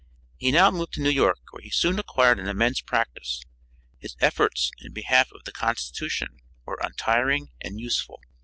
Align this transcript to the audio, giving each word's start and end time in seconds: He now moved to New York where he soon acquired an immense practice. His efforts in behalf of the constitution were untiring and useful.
He 0.37 0.51
now 0.51 0.71
moved 0.71 0.93
to 0.93 1.01
New 1.01 1.11
York 1.11 1.37
where 1.51 1.61
he 1.61 1.69
soon 1.69 1.99
acquired 1.99 2.39
an 2.39 2.47
immense 2.47 2.81
practice. 2.81 3.43
His 3.99 4.15
efforts 4.19 4.71
in 4.79 4.93
behalf 4.93 5.31
of 5.31 5.43
the 5.43 5.51
constitution 5.51 6.39
were 6.65 6.79
untiring 6.81 7.51
and 7.63 7.79
useful. 7.79 8.19